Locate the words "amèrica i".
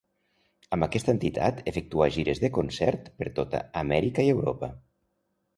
3.85-4.37